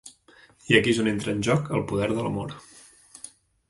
[0.73, 2.61] I aquí és on entra en joc el poder de l'amor.